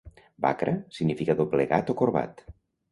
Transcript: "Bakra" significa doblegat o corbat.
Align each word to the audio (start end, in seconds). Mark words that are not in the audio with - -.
"Bakra" 0.45 0.73
significa 0.97 1.37
doblegat 1.43 1.95
o 1.95 1.99
corbat. 2.03 2.45